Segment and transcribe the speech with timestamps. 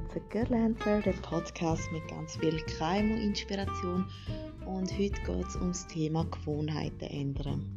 [0.00, 4.06] willkommen zu Girlancer, dem Podcast mit ganz viel Keim und Inspiration.
[4.66, 7.76] Und heute geht es ums Thema Gewohnheiten ändern.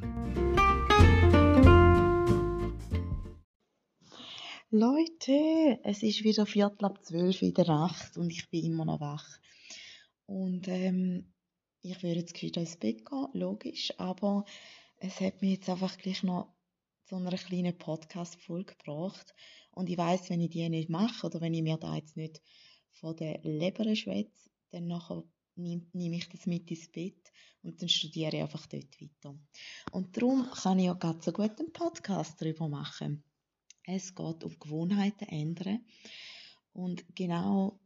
[4.70, 9.02] Leute, es ist wieder Viertel ab zwölf in der Nacht und ich bin immer noch
[9.02, 9.40] wach.
[10.26, 11.34] Und ähm,
[11.82, 14.46] ich würde jetzt wieder ins Bett gehen, logisch, aber
[14.98, 16.54] es hat mich jetzt einfach gleich noch
[17.06, 19.34] zu einer kleinen Podcast-Folge gebracht
[19.72, 22.42] und ich weiß, wenn ich die nicht mache oder wenn ich mir da jetzt nicht
[22.92, 25.24] von der Leber schwätze, dann nachher
[25.56, 29.38] nehme nehm ich das mit ins Bett und dann studiere ich einfach dort weiter.
[29.92, 33.24] Und darum kann ich ja ganz so gut einen Podcast darüber machen.
[33.84, 35.86] Es geht um Gewohnheiten ändern.
[36.72, 37.80] Und genau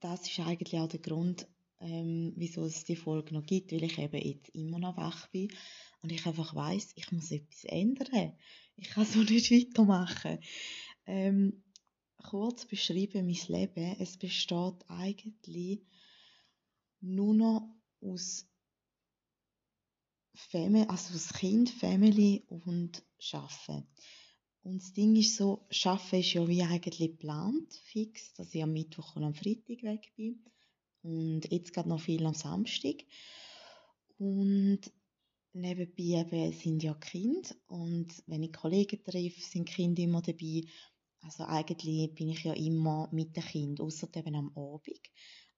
[0.00, 1.46] das ist eigentlich auch der Grund,
[1.80, 5.50] ähm, wieso es die Folge noch gibt, weil ich eben jetzt immer noch wach bin
[6.04, 8.34] und ich einfach weiß, ich muss etwas ändern.
[8.76, 10.38] Ich kann so nicht weitermachen.
[11.06, 11.64] Ähm,
[12.18, 15.80] kurz beschrieben, mein Leben, es besteht eigentlich
[17.00, 18.46] nur noch aus
[20.34, 23.86] Family, also aus Kind, Family und Schaffen.
[24.62, 28.74] Und das Ding ist so, Schaffen ist ja wie eigentlich geplant, fix, dass ich am
[28.74, 30.44] Mittwoch und am Freitag weg bin.
[31.02, 32.96] Und jetzt gerade noch viel am Samstag.
[34.18, 34.82] Und
[35.54, 37.50] nebenbei eben sind ja Kinder.
[37.66, 40.62] Und wenn ich Kollegen treffe, sind Kinder immer dabei.
[41.20, 45.00] Also eigentlich bin ich ja immer mit dem Kind, außer eben am Abend.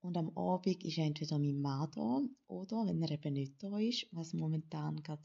[0.01, 4.07] Und am Abend ist entweder mein Mann da oder, wenn er eben nicht da ist,
[4.13, 5.23] was momentan gerade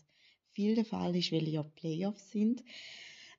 [0.49, 2.63] viel der Fall ist, weil ja Playoffs sind,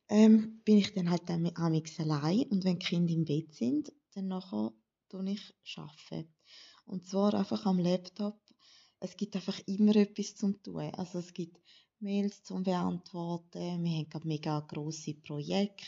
[0.08, 2.44] ähm, bin ich dann halt amigs allein.
[2.50, 4.72] Und wenn die Kinder im Bett sind, dann nachher
[5.08, 6.32] tue ich arbeiten.
[6.84, 8.41] Und zwar einfach am Laptop.
[9.04, 10.90] Es gibt einfach immer etwas zum tun.
[10.94, 11.60] Also es gibt
[11.98, 13.82] Mails zum Beantworten.
[13.84, 15.84] Wir haben gerade mega grosse Projekte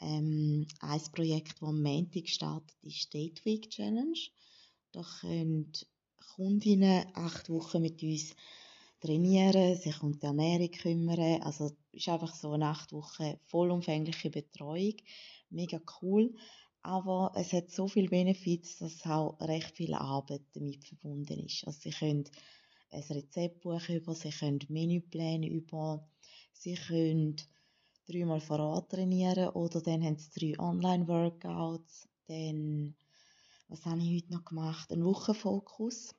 [0.00, 4.18] ähm, ein Projekt, das am Montag startet, ist State Week Challenge.
[4.92, 5.72] Da können
[6.34, 8.34] Kundinnen acht Wochen mit uns
[9.00, 11.42] trainieren, sich um die Ernährung kümmern.
[11.42, 14.96] Also es ist einfach so eine acht Wochen vollumfängliche Betreuung.
[15.50, 16.34] Mega cool.
[16.84, 21.66] Aber es hat so viele Benefits, dass auch recht viel Arbeit damit verbunden ist.
[21.66, 22.24] Also sie können
[22.90, 26.06] ein Rezeptbuch über, sie können Menüpläne über,
[26.52, 27.36] sie können
[28.06, 32.06] dreimal vor Ort trainieren oder dann haben sie drei Online-Workouts.
[32.26, 32.94] Dann,
[33.68, 34.92] was habe ich heute noch gemacht?
[34.92, 36.14] Ein Wochenfokus,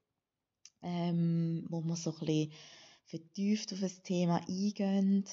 [0.81, 2.53] ähm, wo man so ein bisschen
[3.05, 5.25] vertieft auf das Thema eingehen.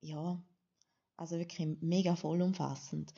[0.00, 0.42] Ja,
[1.16, 3.14] also wirklich mega vollumfassend.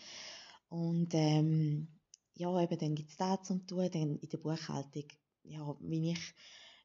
[0.74, 1.88] Und ähm,
[2.34, 5.04] ja, eben dann gibt es da zum tun, dann in der Buchhaltung,
[5.44, 6.34] ja, wie ich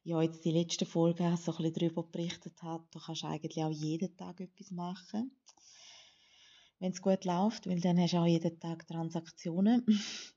[0.04, 3.64] ja jetzt die letzte Folge so ein bisschen darüber berichtet habe, da kannst du eigentlich
[3.64, 5.32] auch jeden Tag etwas machen
[6.80, 9.84] wenn es gut läuft, weil dann hast du auch jeden Tag Transaktionen.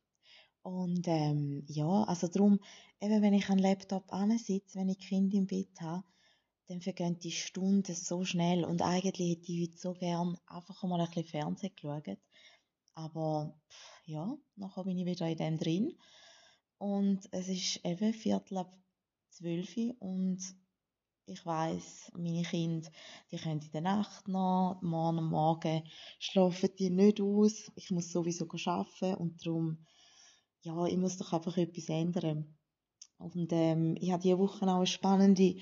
[0.62, 2.60] Und ähm, ja, also darum,
[3.02, 6.04] eben wenn ich am Laptop sitze, wenn ich Kind im Bett habe,
[6.68, 8.64] dann vergehen die Stunden so schnell.
[8.64, 12.18] Und eigentlich hätte ich heute so gern einfach mal ein bisschen Fernsehen geschaut.
[12.96, 13.60] Aber
[14.06, 15.98] ja, nachher bin ich wieder in dem drin.
[16.78, 18.78] Und es ist eben Viertel ab
[19.30, 20.40] zwölf und
[21.26, 22.90] ich weiß, meine Kinder,
[23.32, 25.84] die können in der Nacht noch, morgen Morgen
[26.20, 27.72] schlafen die nicht aus.
[27.76, 29.86] Ich muss sowieso arbeiten und darum,
[30.62, 32.58] ja, ich muss doch einfach etwas ändern.
[33.18, 35.56] Und ähm, ich hatte diese Woche auch eine spannende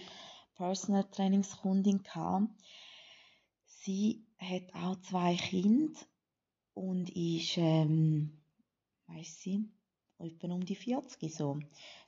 [0.56, 2.50] Personal Trainingskundin gehabt.
[3.66, 6.00] Sie hat auch zwei Kinder
[6.74, 8.42] und ist, ähm,
[9.08, 9.70] weiss sie,
[10.20, 11.60] etwa um die 40 so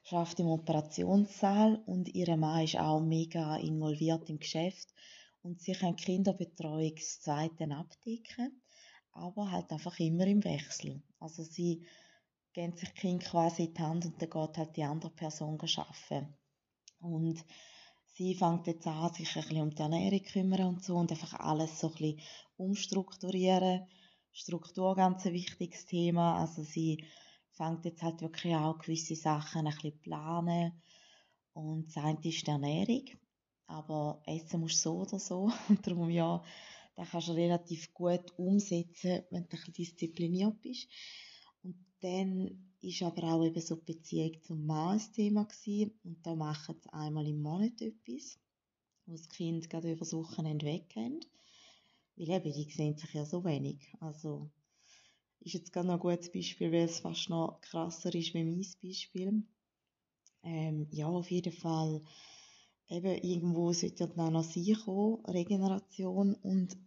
[0.03, 4.94] schafft im Operationssaal und ihre Mann ist auch mega involviert im Geschäft
[5.41, 8.62] und sie können Kinderbetreuung das zweite abdecken,
[9.12, 11.01] aber halt einfach immer im Wechsel.
[11.19, 11.85] Also sie
[12.53, 16.34] geben sich Kind quasi in die Hand und dann geht halt die andere Person arbeiten.
[17.00, 17.44] Und
[18.06, 21.12] sie fängt jetzt an, sich ein bisschen um die Ernährung zu kümmern und so und
[21.12, 22.21] einfach alles so ein bisschen
[22.57, 23.88] umstrukturieren.
[24.33, 26.39] Struktur ganz ein wichtiges Thema.
[26.39, 27.06] Also sie
[27.51, 30.81] fängt jetzt halt wirklich auch gewisse Sachen ein bisschen planen.
[31.53, 33.06] Und das eine ist die Ernährung.
[33.68, 35.51] Aber essen musst du so oder so.
[35.69, 36.44] Und darum, ja,
[36.95, 40.88] das kannst du relativ gut umsetzen, wenn du ein bisschen diszipliniert bist.
[41.62, 45.91] Und dann ist aber auch eben so die Beziehung zum Mann ein Thema gewesen.
[46.03, 48.39] Und da machen sie einmal im Monat etwas,
[49.06, 51.29] wo das Kind gerade über das Wochenende weggeht.
[52.15, 53.94] Weil eben, die sehen sich ja so wenig.
[54.00, 54.50] Also,
[55.39, 58.65] ist jetzt gerade noch ein gutes Beispiel, weil es fast noch krasser ist wie mein
[58.81, 59.44] Beispiel.
[60.44, 62.01] Ähm, ja, auf jeden Fall,
[62.89, 66.77] eben irgendwo sollte dann noch sie kommen, Regeneration und,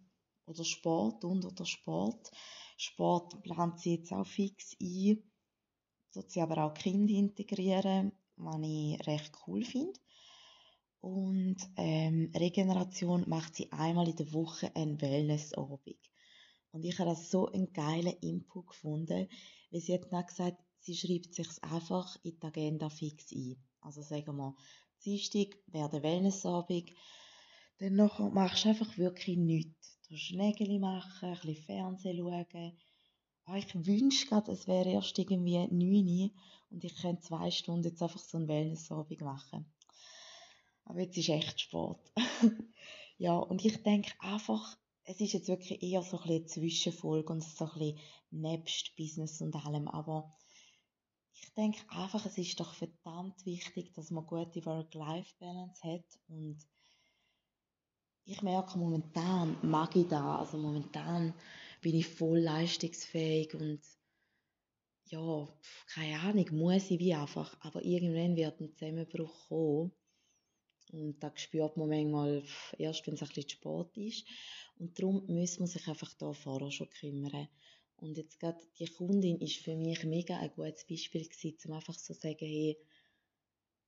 [0.45, 2.31] oder Sport und oder Sport.
[2.77, 5.23] Sport plant sie jetzt auch fix ein.
[6.13, 9.99] tut sie aber auch Kinder integrieren, was ich recht cool finde.
[10.99, 15.97] Und ähm, Regeneration macht sie einmal in der Woche ein Wellnessabend.
[16.71, 19.27] Und ich habe das so einen geilen Input gefunden,
[19.71, 23.57] weil sie hat dann gesagt, sie schreibt sich einfach in die Agenda fix ein.
[23.81, 24.55] Also sagen wir,
[25.05, 26.91] Dienstag wäre der Wellnessabend,
[27.79, 29.99] dann machst du einfach wirklich nichts.
[30.09, 32.77] Du Nägel machen, ein bisschen Fernsehen schauen.
[33.49, 36.31] Oh, ich wünschte gerade, es wäre erst irgendwie 9 Uhr
[36.69, 39.71] und ich könnte zwei Stunden jetzt einfach so einen Wellnessabend machen.
[40.87, 41.99] Aber jetzt ist echt Sport.
[43.17, 47.43] ja, und ich denke einfach, es ist jetzt wirklich eher so ein bisschen Zwischenfolge und
[47.43, 47.99] so ein bisschen
[48.31, 50.33] nebst Business und allem, aber
[51.33, 56.19] ich denke einfach, es ist doch verdammt wichtig, dass man gute Work-Life-Balance hat.
[56.29, 56.57] Und
[58.25, 61.33] ich merke momentan mag ich da, also momentan
[61.81, 63.81] bin ich voll leistungsfähig und
[65.05, 65.47] ja,
[65.93, 69.91] keine Ahnung, muss ich wie einfach, aber irgendwann wird ein Zusammenbruch kommen
[70.91, 72.43] und da spürt man manchmal
[72.77, 74.25] erst, wenn es ein bisschen spät ist
[74.77, 77.47] und darum muss man sich einfach da vorher schon kümmern.
[77.97, 81.95] Und jetzt gerade die Kundin ist für mich mega ein gutes Beispiel gewesen, um einfach
[81.95, 82.77] so zu sagen, hey,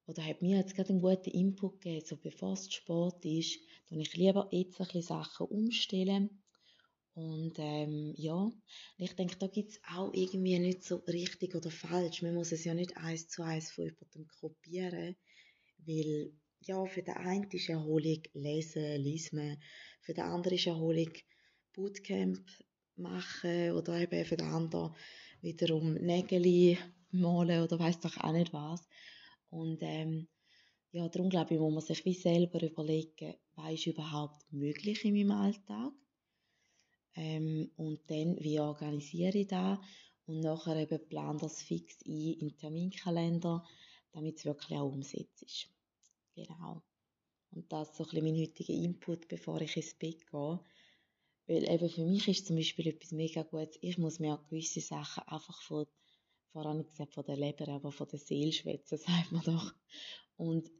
[0.07, 3.59] oder hat mir jetzt gerade einen guten Input gegeben, so bevor es Sport ist,
[3.89, 6.41] dann ich lieber jetzt ein bisschen Sachen umstellen.
[7.13, 8.51] Und ähm, ja,
[8.97, 12.23] ich denke, da gibt es auch irgendwie nicht so richtig oder falsch.
[12.23, 15.15] Man muss es ja nicht eins zu eins von jemandem kopieren,
[15.85, 19.61] weil ja, für den einen ist Erholung lesen, lesen,
[20.01, 21.11] für den anderen ist Erholung
[21.73, 22.45] Bootcamp
[22.95, 24.95] machen oder eben für den anderen
[25.41, 26.77] wiederum Nägel
[27.11, 28.87] malen oder weiß doch auch nicht was.
[29.49, 30.27] Und ähm,
[30.91, 35.13] ja, darum glaube ich, muss man sich wie selber überlegen, was ist überhaupt möglich in
[35.13, 35.93] meinem Alltag
[37.15, 39.79] ähm, und dann, wie organisiere ich das
[40.25, 43.65] und nachher eben plan das fix ein in den Terminkalender,
[44.11, 45.69] damit es wirklich auch umsetzt ist.
[46.47, 46.81] Genau.
[47.51, 50.59] Und das ist so ein bisschen mein heutiger Input, bevor ich ins Bett gehe.
[51.47, 55.27] Weil eben für mich ist zum Beispiel etwas mega Gutes, ich muss mir gewisse Sachen
[55.27, 55.87] einfach von,
[56.51, 59.73] voran gesagt von der Leber, aber von der Seele schwätzen, sagt man doch.
[60.37, 60.71] Und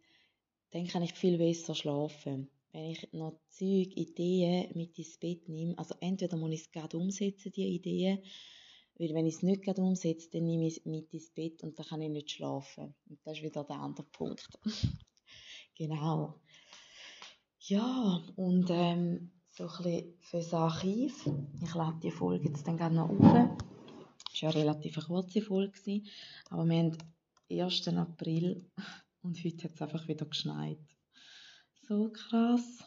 [0.69, 2.50] dann kann ich viel besser schlafen.
[2.71, 6.97] Wenn ich noch Zeug, Ideen mit ins Bett nehme, also entweder muss ich es gerade
[6.97, 8.23] umsetzen, die Ideen,
[9.00, 11.79] weil wenn ich es nicht gerade umsetze, dann nehme ich es mit ins Bett und
[11.79, 12.94] dann kann ich nicht schlafen.
[13.09, 14.47] Und das ist wieder der andere Punkt.
[15.79, 16.35] genau.
[17.61, 21.27] Ja, und ähm, so ein bisschen fürs Archiv.
[21.63, 23.57] Ich lade die Folge jetzt dann gerne noch auf.
[24.33, 26.03] Es war ja relativ eine kurze Folge,
[26.49, 26.97] aber wir haben
[27.49, 27.87] 1.
[27.87, 28.69] April
[29.21, 30.79] und heute hat es einfach wieder geschneit.
[31.87, 32.83] So krass.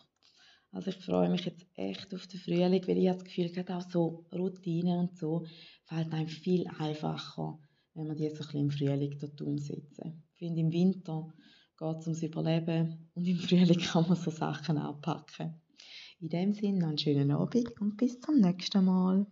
[0.71, 3.77] Also ich freue mich jetzt echt auf den Frühling, weil ich habe das Gefühl, gerade
[3.77, 5.45] auch so Routinen und so
[5.85, 7.59] fällt einem viel einfacher,
[7.95, 10.23] wenn man die so ein bisschen im Frühling dort umsetzen.
[10.33, 11.33] Ich finde, im Winter
[11.83, 15.61] geht es ums Überleben und im Frühling kann man so Sachen anpacken.
[16.21, 19.27] In dem Sinne noch einen schönen Abend und bis zum nächsten Mal.